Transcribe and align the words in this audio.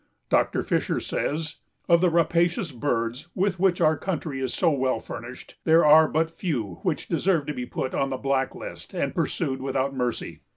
Dr. 0.31 0.63
Fisher 0.63 0.99
says, 0.99 1.57
"Of 1.87 2.01
the 2.01 2.09
rapacious 2.09 2.71
birds 2.71 3.27
with 3.35 3.59
which 3.59 3.79
our 3.79 3.95
country 3.95 4.39
is 4.39 4.51
so 4.51 4.71
well 4.71 4.99
furnished, 4.99 5.59
there 5.63 5.85
are 5.85 6.07
but 6.07 6.31
few 6.31 6.79
which 6.81 7.07
deserve 7.07 7.45
to 7.45 7.53
be 7.53 7.67
put 7.67 7.93
on 7.93 8.09
the 8.09 8.17
black 8.17 8.55
list 8.55 8.95
and 8.95 9.13
pursued 9.13 9.61
without 9.61 9.93
mercy. 9.93 10.41